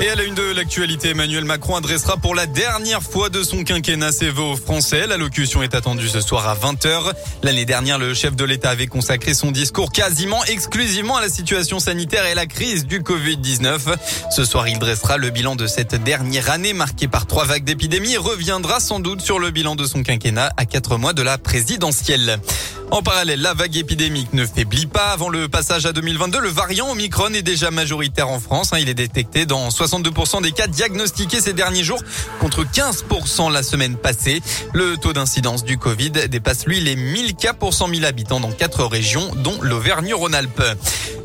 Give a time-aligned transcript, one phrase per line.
[0.00, 3.62] Et à la une de l'actualité, Emmanuel Macron adressera pour la dernière fois de son
[3.62, 5.06] quinquennat ses vœux aux Français.
[5.06, 7.12] L'allocution est attendue ce soir à 20h.
[7.44, 11.78] L'année dernière, le chef de l'État avait consacré son discours quasiment exclusivement à la situation
[11.78, 13.78] sanitaire et la crise du Covid-19.
[14.32, 18.14] Ce soir, il dressera le bilan de cette dernière année marquée par trois vagues d'épidémie
[18.14, 21.38] et reviendra sans doute sur le bilan de son quinquennat à quatre mois de la
[21.38, 22.40] présidentielle.
[22.92, 25.10] En parallèle, la vague épidémique ne faiblit pas.
[25.12, 28.72] Avant le passage à 2022, le variant Omicron est déjà majoritaire en France.
[28.72, 28.78] Hein.
[28.80, 32.02] Il est détecté dans 62% des cas diagnostiqués ces derniers jours
[32.40, 34.42] contre 15% la semaine passée.
[34.74, 38.50] Le taux d'incidence du Covid dépasse lui les 1000 cas pour 100 000 habitants dans
[38.50, 40.62] quatre régions, dont l'Auvergne-Rhône-Alpes.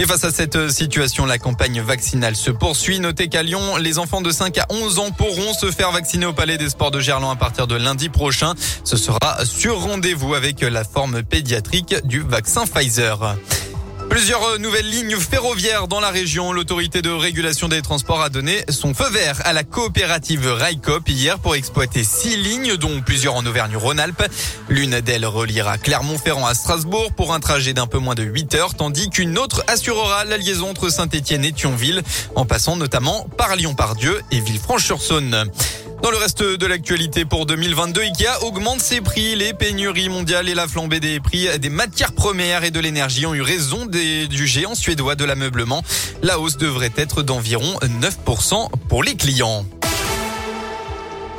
[0.00, 3.00] Et face à cette situation, la campagne vaccinale se poursuit.
[3.00, 6.32] Notez qu'à Lyon, les enfants de 5 à 11 ans pourront se faire vacciner au
[6.32, 8.54] Palais des Sports de Gerland à partir de lundi prochain.
[8.82, 13.36] Ce sera sur rendez-vous avec la forme pédiatrique du vaccin Pfizer.
[14.10, 16.52] Plusieurs nouvelles lignes ferroviaires dans la région.
[16.52, 21.38] L'autorité de régulation des transports a donné son feu vert à la coopérative Railcop hier
[21.38, 24.24] pour exploiter six lignes, dont plusieurs en Auvergne-Rhône-Alpes.
[24.68, 28.74] L'une d'elles reliera Clermont-Ferrand à Strasbourg pour un trajet d'un peu moins de 8 heures,
[28.74, 32.02] tandis qu'une autre assurera la liaison entre Saint-Étienne et Thionville,
[32.34, 35.46] en passant notamment par Lyon-Pardieu et Villefranche-sur-Saône.
[36.02, 39.36] Dans le reste de l'actualité pour 2022, Ikea augmente ses prix.
[39.36, 43.34] Les pénuries mondiales et la flambée des prix des matières premières et de l'énergie ont
[43.34, 45.82] eu raison du géant suédois de l'ameublement.
[46.22, 49.66] La hausse devrait être d'environ 9% pour les clients.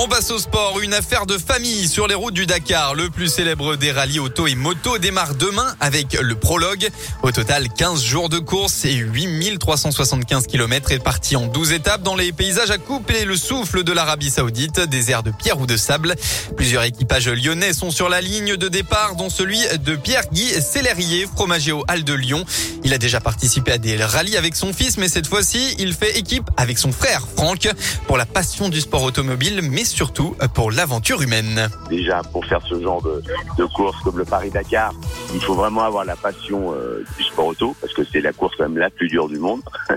[0.00, 0.78] On passe au sport.
[0.80, 2.94] Une affaire de famille sur les routes du Dakar.
[2.94, 6.88] Le plus célèbre des rallyes auto et moto démarre demain avec le prologue.
[7.24, 12.30] Au total, 15 jours de course et 8375 km répartis en 12 étapes dans les
[12.30, 16.14] paysages à couper le souffle de l'Arabie Saoudite, des airs de pierre ou de sable.
[16.56, 21.72] Plusieurs équipages lyonnais sont sur la ligne de départ, dont celui de Pierre-Guy Célérier, fromager
[21.72, 22.44] au Hall de Lyon.
[22.84, 26.16] Il a déjà participé à des rallyes avec son fils, mais cette fois-ci, il fait
[26.16, 27.68] équipe avec son frère Franck
[28.06, 31.68] pour la passion du sport automobile, surtout pour l'aventure humaine.
[31.88, 34.92] Déjà, pour faire ce genre de, course comme le Paris-Dakar,
[35.34, 38.54] il faut vraiment avoir la passion euh, du sport auto, parce que c'est la course
[38.56, 39.62] quand même la plus dure du monde.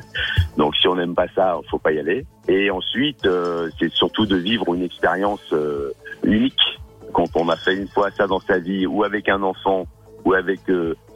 [0.57, 2.25] Donc si on n'aime pas ça, faut pas y aller.
[2.47, 5.91] Et ensuite, euh, c'est surtout de vivre une expérience euh,
[6.23, 6.79] unique.
[7.13, 9.85] Quand on a fait une fois ça dans sa vie, ou avec un enfant,
[10.25, 10.61] ou avec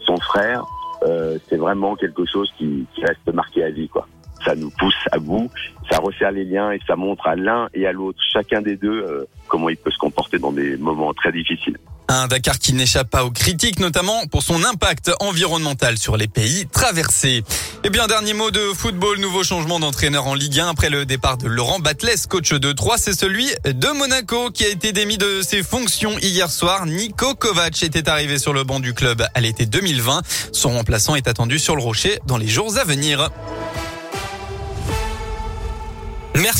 [0.05, 0.65] son frère,
[1.47, 4.07] c'est vraiment quelque chose qui, qui reste marqué à vie, quoi
[4.43, 5.49] ça nous pousse à bout,
[5.89, 9.03] ça resserre les liens et ça montre à l'un et à l'autre, chacun des deux,
[9.03, 11.77] euh, comment il peut se comporter dans des moments très difficiles.
[12.07, 16.67] Un Dakar qui n'échappe pas aux critiques, notamment pour son impact environnemental sur les pays
[16.67, 17.43] traversés.
[17.83, 21.37] Et bien, dernier mot de football, nouveau changement d'entraîneur en Ligue 1 après le départ
[21.37, 25.41] de Laurent Batles, coach de 3, c'est celui de Monaco qui a été démis de
[25.41, 26.85] ses fonctions hier soir.
[26.85, 30.21] Nico Kovac était arrivé sur le banc du club à l'été 2020.
[30.51, 33.31] Son remplaçant est attendu sur le rocher dans les jours à venir.